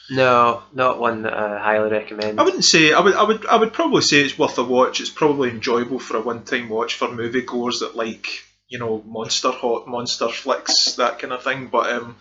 [0.09, 2.39] No, not one that I highly recommend.
[2.39, 3.13] I wouldn't say I would.
[3.13, 3.45] I would.
[3.45, 4.99] I would probably say it's worth a watch.
[5.01, 9.87] It's probably enjoyable for a one-time watch for moviegoers that like you know monster hot
[9.87, 11.67] monster flicks that kind of thing.
[11.67, 12.15] But um,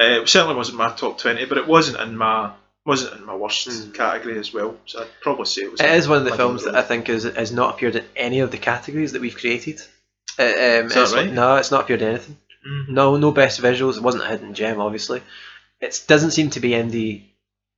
[0.00, 1.44] uh, it certainly wasn't my top twenty.
[1.46, 2.52] But it wasn't in my
[2.86, 3.94] wasn't in my worst Mm.
[3.94, 4.76] category as well.
[4.86, 5.80] So I'd probably say it was.
[5.80, 8.40] It is one of the films that I think is has not appeared in any
[8.40, 9.80] of the categories that we've created.
[10.38, 10.54] Uh, um, Is
[10.94, 11.32] that it's- right?
[11.32, 12.36] No, it's not appeared in anything.
[12.66, 12.88] Mm.
[12.88, 13.96] No, no best visuals.
[13.96, 15.22] It wasn't a hidden gem, obviously.
[15.80, 17.22] It doesn't seem to be in the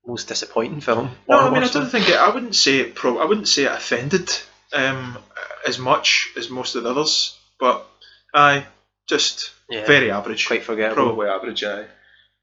[0.07, 1.11] most disappointing film.
[1.29, 2.17] No, I mean I don't think it.
[2.17, 2.95] I wouldn't say it.
[2.95, 3.19] Pro.
[3.19, 4.31] I wouldn't say it offended
[4.73, 5.19] um,
[5.67, 7.37] as much as most of the others.
[7.59, 7.87] But
[8.35, 8.67] I
[9.09, 10.47] just Yeah, very average.
[10.47, 11.05] quite forgettable.
[11.15, 11.65] Probably average.
[11.65, 11.87] Aye.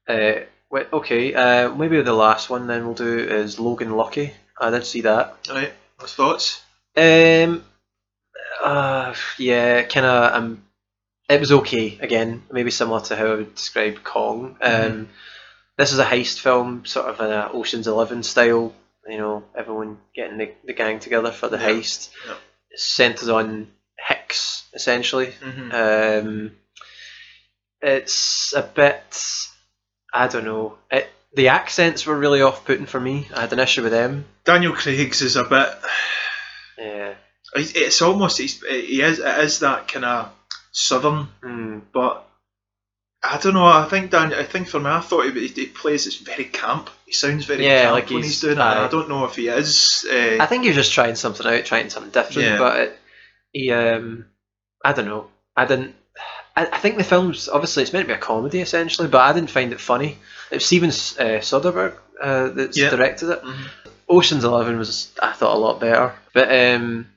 [0.08, 4.32] Uh, wait, okay, uh, maybe the last one then we'll do is Logan Lucky.
[4.60, 5.36] I did see that.
[5.48, 5.72] Right.
[5.98, 6.62] What's thoughts?
[6.96, 7.64] Um,
[8.62, 10.34] uh, yeah, kind of.
[10.34, 10.62] Um,
[11.28, 11.98] it was okay.
[12.00, 14.56] Again, maybe similar to how I would describe Kong.
[14.62, 15.06] Um, Mhm.
[15.76, 18.74] this is a heist film, sort of in a Ocean's Eleven style.
[19.06, 22.10] You know, everyone getting the, the gang together for the Yeah, heist.
[22.26, 22.34] yeah.
[22.70, 23.70] It centers on
[24.28, 25.28] Hicks essentially.
[25.40, 25.72] Mm-hmm.
[26.28, 26.50] Um,
[27.80, 29.22] it's a bit.
[30.12, 30.76] I don't know.
[30.90, 33.28] It, the accents were really off-putting for me.
[33.34, 34.24] I had an issue with them.
[34.44, 35.68] Daniel Craig's is a bit.
[36.78, 37.14] Yeah.
[37.54, 40.30] It's almost he's, he is it is that kind of
[40.72, 41.82] southern, Mm.
[41.92, 42.24] but
[43.22, 43.66] I don't know.
[43.66, 44.38] I think Daniel.
[44.38, 46.90] I think for me, I thought he, he plays it's very camp.
[47.06, 48.60] He sounds very Yeah, camp like when he's- he's doing it.
[48.60, 50.06] I don't know if he is.
[50.10, 52.46] Uh, I think he was just trying something out, trying something different.
[52.48, 52.58] Yeah.
[52.58, 52.98] But it,
[53.52, 54.26] he, um,
[54.84, 55.28] I don't know.
[55.56, 55.94] I didn't.
[56.56, 59.32] I, I think the film's obviously it's meant to be a comedy essentially, but I
[59.32, 60.18] didn't find it funny.
[60.50, 62.90] It was Steven uh, Soderbergh uh, that's Yeah.
[62.90, 63.42] directed it.
[63.42, 63.68] Mhm.
[64.08, 67.08] Ocean's Eleven was I thought a lot better, but um,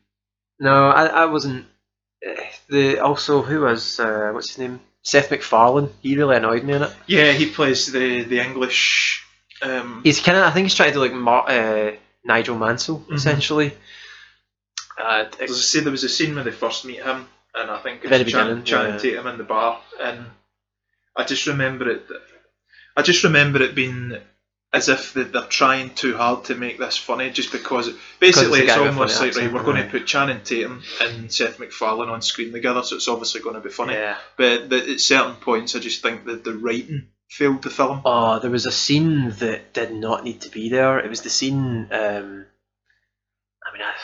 [0.60, 1.66] no, I, I wasn't.
[2.24, 2.36] eh,
[2.70, 4.80] The also who was uh, what's his name?
[5.04, 5.90] Seth MacFarlane.
[6.02, 6.92] He really annoyed me in it.
[7.08, 9.26] Yeah, he plays the the English.
[9.64, 11.92] Um, He's kind of I think he's trying to do like Mar- uh,
[12.24, 13.16] Nigel Mansell Mm-hmm.
[13.16, 13.74] essentially.
[15.02, 18.04] Uh, I say, there was a scene where they first meet him, and I think
[18.04, 19.00] Very it's Chan- Channing yeah.
[19.00, 20.26] Tatum in the bar, and
[21.16, 22.04] I just remember it.
[22.96, 24.18] I just remember it being
[24.74, 28.74] as if they- they're trying too hard to make this funny, just because basically it's
[28.74, 29.92] guy almost like right, we're going right.
[29.92, 33.62] to put Channing Tatum and Seth MacFarlane on screen together, so it's obviously going to
[33.62, 33.94] be funny.
[33.94, 34.18] yeah.
[34.38, 38.02] But the, at certain points, I just think that the writing failed the film.
[38.06, 41.00] Oh, there was a scene that did not need to be there.
[41.00, 41.88] It was the scene.
[41.92, 42.46] Um,
[43.64, 43.96] I mean, I, I don't know,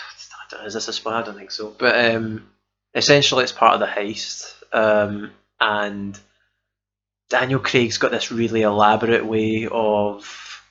[0.65, 1.17] is this a spoiler?
[1.17, 1.73] I don't think so.
[1.77, 2.47] But um,
[2.93, 6.19] essentially, it's part of the heist, um, and
[7.29, 10.63] Daniel Craig's got this really elaborate way of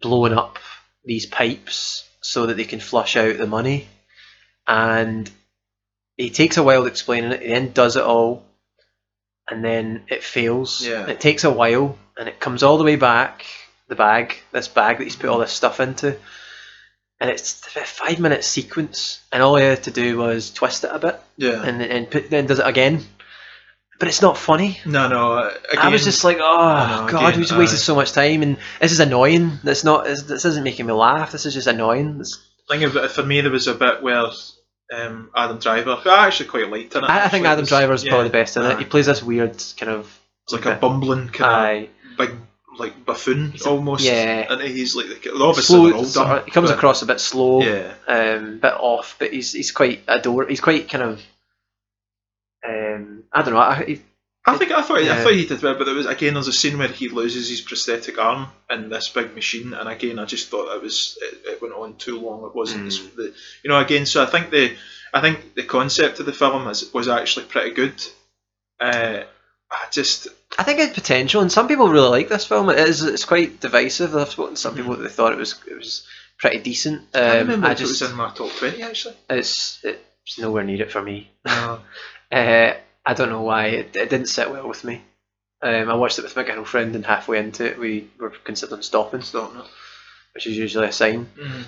[0.00, 0.58] blowing up
[1.04, 3.86] these pipes so that they can flush out the money,
[4.66, 5.30] and
[6.16, 7.42] he takes a while explaining it.
[7.42, 8.44] He then does it all,
[9.48, 10.86] and then it fails.
[10.86, 11.06] Yeah.
[11.06, 13.44] It takes a while, and it comes all the way back.
[13.86, 16.16] The bag, this bag that he's put all this stuff into,
[17.20, 20.90] and it's a five minute sequence, and all he had to do was twist it
[20.92, 21.62] a bit, Yeah.
[21.62, 23.04] and and put, then does it again.
[23.98, 24.80] But it's not funny.
[24.84, 25.32] no, no.
[25.34, 27.82] uh, Again, I was just like, oh I know, god, again, we just wasted aye.
[27.82, 29.52] so much time, and this is annoying.
[29.62, 31.30] This not this, this isn't making me laugh.
[31.32, 32.16] This is just annoying.
[32.20, 34.26] It's, thing of for me, there was a bit where
[34.92, 37.10] um, Adam Driver, I actually quite liked in it.
[37.10, 38.78] I, I think Adam Driver is yeah, probably the best in it.
[38.80, 42.36] He plays this weird kind of It's like a bumbling kind aye, of big,
[42.78, 44.04] like buffoon He's a- almost.
[44.04, 44.52] yeah.
[44.52, 45.90] and he's like the- obviously slow.
[45.92, 49.32] they're sort of- he comes but- across a bit slow, Yeah, um, bit off, but
[49.32, 50.46] he's he's quite adore.
[50.46, 51.22] He's quite kind of.
[52.66, 53.60] Um, I don't know.
[53.60, 54.02] I, he,
[54.46, 56.52] I think I thought I thought he did well, but there was again there's a
[56.52, 60.48] scene where he loses his prosthetic arm in this big machine, and again I just
[60.48, 62.44] thought it was it, it went on too long.
[62.44, 63.16] It wasn't as Mm.
[63.16, 64.06] the you know again.
[64.06, 64.74] So I think the
[65.12, 67.94] I think the concept of the film is, was actually pretty good.
[68.80, 69.22] Uh,
[69.70, 72.68] I just I think it had potential, and some people really like this film.
[72.70, 74.14] It is it's quite divisive.
[74.14, 76.06] I've spoken to some people that they thought it was it was
[76.38, 77.02] pretty decent.
[77.14, 79.14] Um, I remember I just it was in my top twenty actually.
[79.30, 81.30] it's it's nowhere near it for me.
[81.44, 81.80] No.
[82.32, 82.74] Uh,
[83.06, 85.00] I don't know why it, it didn't sit well with me.
[85.62, 89.20] Um, I watched it with my girlfriend, and halfway into it, we were considering stopping,
[89.20, 89.62] Stop it.
[90.34, 91.26] which is usually a sign.
[91.38, 91.64] Mhm.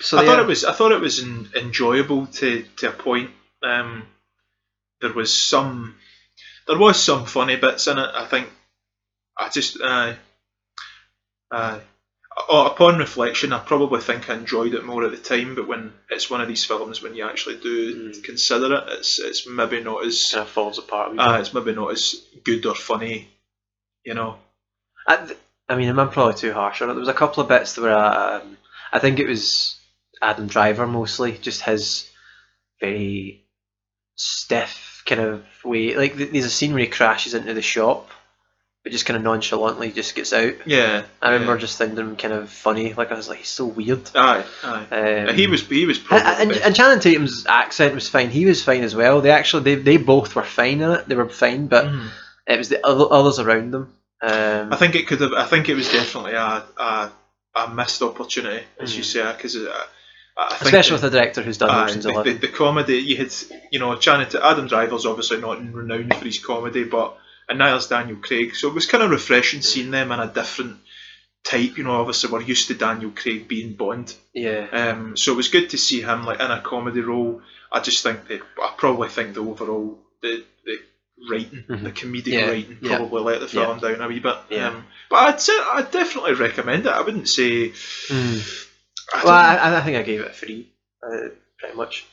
[0.00, 3.32] So I thought it was I thought it was en- enjoyable to, to a point.
[3.62, 4.04] Um,
[5.02, 5.96] there was some
[6.66, 8.10] there was some funny bits in it.
[8.14, 8.48] I think
[9.36, 10.14] I just uh,
[11.50, 11.80] uh,
[12.48, 15.54] upon reflection, I probably think I enjoyed it more at the time.
[15.54, 18.24] But when it's one of these films, when you actually do Mm.
[18.24, 21.18] consider it, it's it's maybe not as kind of falls apart.
[21.18, 23.28] uh, it's maybe not as good or funny.
[24.04, 24.38] You know,
[25.06, 25.34] I,
[25.68, 26.94] I mean, I'm probably too harsh on it.
[26.94, 28.56] There was a couple of bits that were, um,
[28.92, 29.76] I think it was
[30.20, 32.10] Adam Driver mostly, just his
[32.80, 33.44] very
[34.16, 35.96] stiff kind of way.
[35.96, 38.10] Like th- there's a scene where he crashes into the shop,
[38.82, 40.54] but just kind of nonchalantly just gets out.
[40.66, 41.04] yeah.
[41.20, 41.60] I remember yeah.
[41.60, 42.94] just thinking him kind of funny.
[42.94, 44.10] Like I was like, he's so weird.
[44.14, 44.86] Aye, aye.
[44.90, 48.30] Um, Uh, he was he was and, and, and Channing Tatum's accent was fine.
[48.30, 49.20] He was fine as well.
[49.20, 51.06] They actually they, they both were fine in it.
[51.08, 52.08] They were fine, but Mhm.
[52.46, 53.92] it was the other, others around them.
[54.20, 55.32] Um, I think it could have.
[55.32, 57.12] I think it was definitely a a,
[57.56, 59.06] a missed opportunity, as you Mm.
[59.06, 59.56] say, because
[60.36, 62.40] I, I especially the, with a director who's done Ocean's the, the, Eleven.
[62.40, 63.32] the comedy you had,
[63.70, 67.18] you know, Channing Adam Driver's obviously not renowned for his comedy, but
[67.48, 70.78] and neither's Daniel Craig, so it was kind of refreshing seeing them in a different
[71.44, 71.76] type.
[71.76, 74.66] You know, obviously we're used to Daniel Craig being Bond, yeah.
[74.72, 77.42] um, so it was good to see him like in a comedy role.
[77.70, 80.78] I just think that I probably think the overall the the
[81.30, 81.82] writing, Mhm.
[81.82, 84.36] the comedic Yeah, writing, yeah, probably let the film down a wee bit.
[84.50, 84.68] Yeah.
[84.68, 86.92] Um, but I'd say I'd definitely recommend it.
[86.92, 87.70] I wouldn't say.
[87.70, 88.68] Mm.
[89.14, 89.34] I Well.
[89.34, 90.68] I, I think I gave it a three,
[91.02, 92.04] uh, pretty much.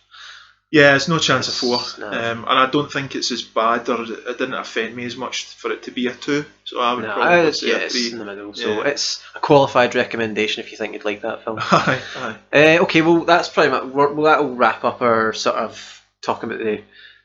[0.72, 2.08] yeah, it's no chance of four, No.
[2.08, 5.46] um, and I don't think it's as bad or it didn't offend me as much
[5.46, 6.46] for it to be a two.
[6.66, 8.54] So I would No, probably it's, say yeah, a it's in the middle.
[8.54, 8.88] So Yeah.
[8.88, 11.58] it's a qualified recommendation if you think you'd like that film.
[11.62, 12.36] aye, aye.
[12.54, 16.60] Uh, okay, well that's pretty much well that'll wrap up our sort of talking about
[16.60, 16.84] the,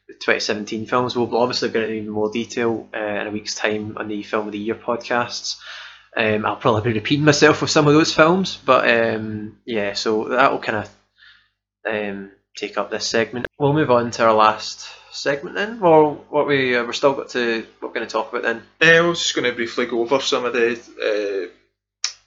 [0.09, 1.15] the 2017 films.
[1.17, 4.47] We'll obviously get into even more detail uh, in a week's time on the Film
[4.47, 5.57] of the Year podcasts.
[6.17, 10.29] Um, I'll probably be repeating myself with some of those films, but um, yeah, so
[10.29, 10.91] that will kind of
[11.91, 13.47] um, take up this segment.
[13.59, 15.81] We'll move on to our last segment then.
[15.81, 18.63] Well, what we uh, we're still got to what we're going to talk about then.
[18.81, 21.51] Uh, I was just going to briefly go over some of the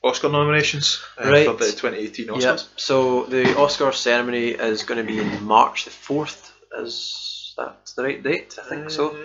[0.04, 1.45] uh, Oscar nominations uh, Right.
[1.47, 2.41] for the 2018 Oscars.
[2.41, 2.60] Yep.
[2.76, 6.54] So the Oscar ceremony is going to be in March the fourth.
[6.78, 8.58] Is that the right date?
[8.63, 9.15] I think so.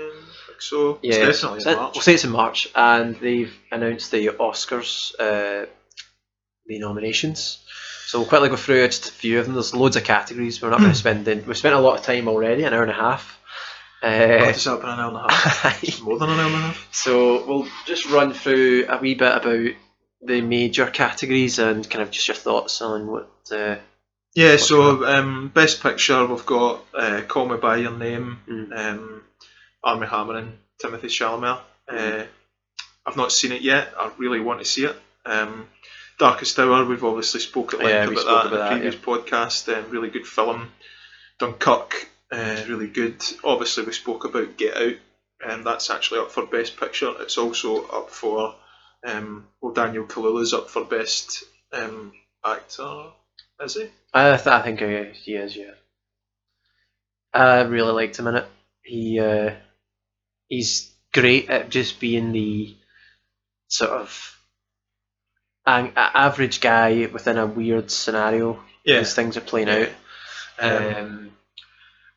[0.63, 0.99] So.
[1.03, 1.95] Yeah, it's definitely in- March.
[1.95, 5.67] We'll say it's in March, and they've announced the Oscars, uh,
[6.67, 7.59] the nominations.
[8.07, 9.55] So we'll quickly go through just a few of them.
[9.55, 10.61] There's loads of categories.
[10.61, 11.45] We're not going to spend in.
[11.47, 13.39] We've spent a lot of time already, an hour and a half.
[14.03, 16.01] Uh, that been an hour and a half?
[16.03, 16.89] More than an hour and a half.
[16.91, 19.75] so we'll just run through a wee bit about
[20.25, 23.31] the major categories and kind of just your thoughts on what.
[23.51, 23.77] Uh,
[24.35, 28.77] Yeah, so um, best picture we've got uh, Call Me by Your Name, Mm.
[28.77, 29.23] um,
[29.83, 31.61] Armie Hammer and Timothée Chalamet.
[31.91, 32.23] Mm.
[32.23, 32.27] Uh,
[33.05, 33.93] I've not seen it yet.
[33.99, 34.97] I really want to see it.
[35.27, 35.69] Um,
[36.19, 38.95] Darkest Hour, we've obviously spoke at length Yeah, about that in about the that, previous
[38.95, 39.77] podcast.
[39.77, 40.71] Um, really good film.
[41.39, 43.23] Dunkirk, uh, really good.
[43.43, 44.95] Obviously, we spoke about Get Out,
[45.45, 47.13] and that's actually up for best picture.
[47.21, 48.55] It's also up for
[49.05, 51.43] um, well, Daniel Kaluuya's up for best
[51.73, 52.13] um,
[52.45, 53.07] actor.
[53.61, 53.89] Is he?
[54.15, 55.73] I, th- I think he, he is, yeah.
[57.35, 58.47] I really liked him in it.
[58.83, 59.55] He uh,
[60.53, 62.77] he's great at just being the
[63.69, 64.39] sort of
[65.67, 68.97] an, a- average guy within a weird scenario Yeah.
[68.99, 69.89] as things are playing out.
[70.59, 71.29] Um, Um,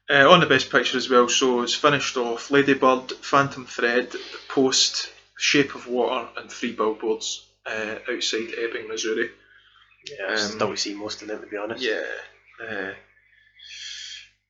[0.09, 4.13] Uh, on the best picture as well, so it's finished off Lady Bird, Phantom Thread,
[4.49, 9.29] Post, Shape of Water, and Three Billboards uh, outside Ebbing, Missouri.
[10.07, 11.81] Yeah, I've Um, still seen most of them to be honest.
[11.83, 12.03] Yeah.
[12.63, 12.93] Uh,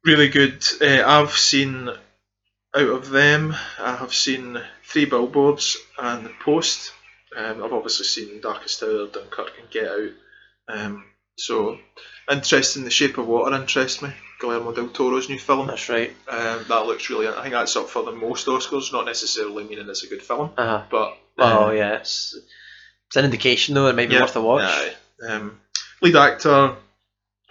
[0.04, 0.62] really good.
[0.82, 1.90] Uh, I've seen
[2.76, 6.92] out of them, I have seen Three Billboards and The Post.
[7.36, 10.10] Um, I've obviously seen Darkest Hour, Dunkirk, and Get Out.
[10.68, 11.06] Um,
[11.38, 11.78] so,
[12.32, 14.10] interest in The Shape of Water interests me.
[14.40, 15.68] Guillermo del Toro's new film.
[15.68, 16.14] That's right.
[16.28, 17.28] Um, that looks really.
[17.28, 18.92] I think that's up for the most Oscars.
[18.92, 20.84] Not necessarily meaning it's a good film, Uh-huh.
[20.92, 22.36] but Oh yeah, it's,
[23.08, 24.92] it's an indication though it might be yeah, worth a watch.
[25.28, 25.60] Um,
[26.02, 26.76] lead actor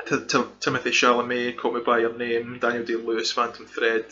[0.07, 4.05] T- T- Timothée Chalamet, Call Me by Your Name, Daniel Day Lewis, Phantom Thread,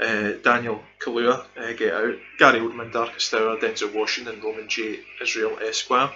[0.00, 5.00] uh, Daniel Kaluuya, uh, Get Out, Gary Oldman, Darkest Hour, Denzel Washington, Roman J.
[5.20, 6.10] Israel Esquire.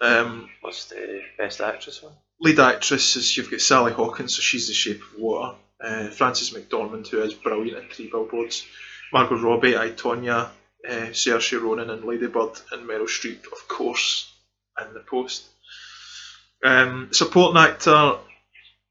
[0.00, 2.14] Um, What's the best actress one?
[2.42, 5.56] lead actress is you've got Sally Hawkins, so she's the Shape of Water.
[5.82, 8.64] Uh, Frances McDormand, who is brilliant in Three Billboards.
[9.12, 10.48] Margot Robbie, I Tonya,
[10.88, 14.32] uh, Saoirse Ronan, and Lady Bird, and Meryl Streep, of course,
[14.80, 15.44] in the post.
[16.64, 18.16] Um, supporting actor,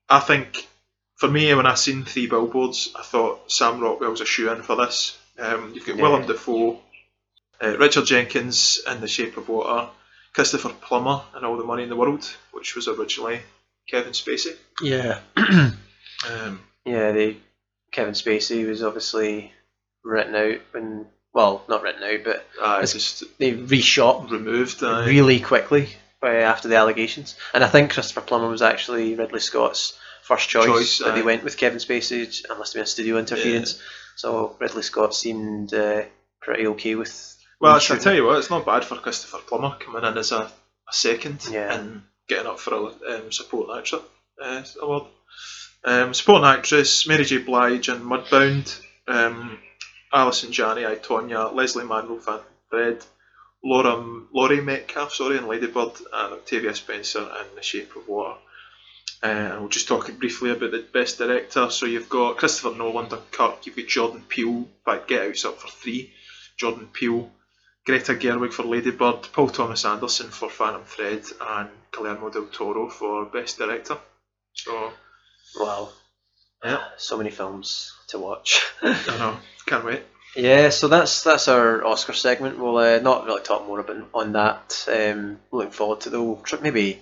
[0.09, 0.67] I think
[1.21, 4.63] for me when I seen Three Billboards, I thought Sam Rockwell was a shoe in
[4.63, 5.15] for this.
[5.37, 6.01] Um, you've got Yeah.
[6.01, 6.81] Willem Dafoe,
[7.61, 9.87] uh, Richard Jenkins in The Shape of Water,
[10.33, 13.39] Christopher Plummer in All the Money in the World, which was originally
[13.87, 14.55] Kevin Spacey.
[14.81, 15.19] Yeah.
[16.29, 17.37] Um, yeah, they
[17.91, 19.51] Kevin Spacey was obviously
[20.03, 24.83] written out when well, not written out, but uh, just they reshot removed.
[24.83, 27.35] Uh, really quickly by after the allegations.
[27.55, 31.43] And I think Christopher Plummer was actually Ridley Scott's first choice, Choice, but they went
[31.43, 32.23] with Kevin Spacey.
[32.23, 33.81] It must have been a studio interference.
[34.15, 36.03] So Ridley Scott seemed uh,
[36.41, 37.37] pretty okay with.
[37.59, 40.41] Well, I tell you what, it's not bad for Christopher Plummer coming in as a,
[40.41, 40.51] a
[40.93, 41.73] second Yeah.
[41.73, 43.99] and getting up for a um, supporting actor
[44.41, 45.03] uh, award.
[45.83, 47.39] Um, supporting actress Mary J.
[47.39, 49.59] Blige and Mudbound, um,
[50.13, 53.03] Allison Janney, I Tonya, Lesley Manville, Phantom Thread,
[53.63, 53.95] Laura
[54.33, 58.39] Laurie Metcalf, sorry, and Lady Bird, and Octavia Spencer in The Shape of Water.
[59.23, 61.69] Uh, and we'll just talk briefly about the best director.
[61.69, 65.67] So you've got Christopher Nolan, Dunkirk, you've got Jordan Peele, fact, Get Out's up for
[65.67, 66.11] three.
[66.57, 67.31] Jordan Peele,
[67.85, 72.89] Greta Gerwig for Lady Bird, Paul Thomas Anderson for Phantom Thread, and Guillermo del Toro
[72.89, 73.97] for Best Director.
[74.53, 74.91] So,
[75.55, 75.89] Wow.
[76.63, 76.83] Yeah.
[76.97, 78.61] So many films to watch.
[78.83, 80.03] I know, can't wait.
[80.35, 82.57] Yeah, so that's that's our Oscar segment.
[82.57, 84.87] We'll uh, not really talk more about on that.
[84.87, 86.39] Um, looking forward to.
[86.43, 87.01] Tr- Maybe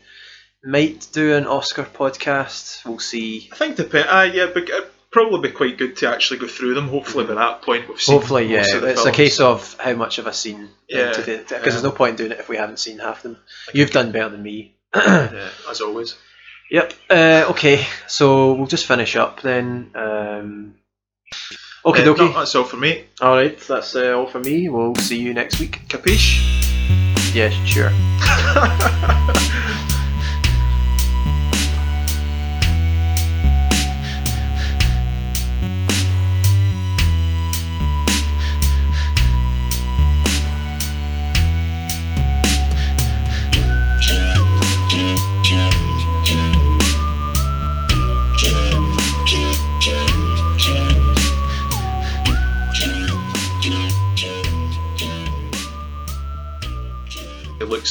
[0.63, 2.85] might do an Oscar podcast.
[2.85, 3.49] We'll see.
[3.51, 4.07] I think depend.
[4.09, 6.87] Uh, yeah, but it'd probably be quite good to actually go through them.
[6.89, 8.15] Hopefully, by that point, we've seen.
[8.19, 8.63] Hopefully, yeah.
[8.63, 10.69] the It's a case of how much have I seen.
[10.87, 11.59] Yeah, Because yeah.
[11.59, 13.37] there's no point in doing it if we haven't seen half of them.
[13.73, 14.75] You've done better than me.
[14.95, 16.15] Yeah, as always.
[16.71, 16.93] Yep.
[17.09, 19.91] Uh, okay, so we'll just finish up then.
[19.95, 20.75] Um,
[21.85, 22.25] okay, Uh, okay.
[22.25, 23.05] no, that's all for me.
[23.21, 24.69] All right, that's uh, all for me.
[24.69, 25.81] We'll see you next week.
[25.87, 26.43] Capiche?
[27.33, 27.91] Yeah, sure.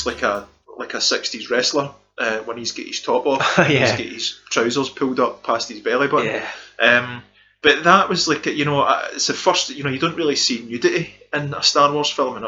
[0.09, 3.59] like a like a sixties wrestler uh, when he's got his top off.
[3.59, 3.97] and Yeah.
[3.97, 6.27] He's got his trousers pulled up past his belly button.
[6.27, 6.51] Yeah.
[6.81, 7.23] Um,
[7.63, 10.37] but that was like you know uh, it's the first you know you don't really
[10.37, 12.45] see nudity in a Star Wars film and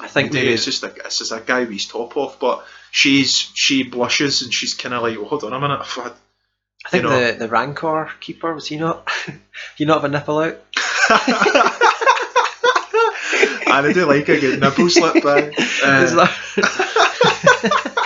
[0.00, 2.64] I think maybe- it's just like it's just a guy with his top off, but
[2.90, 6.12] she's she blushes and she's kind of like, well, hold on a minute, I've
[6.86, 7.32] I think know.
[7.32, 9.08] the, the Rancor keeper was he not?
[9.76, 10.60] you not have a nipple out?
[13.78, 15.50] and I do like a good nipple slip by.
[15.84, 16.26] Uh,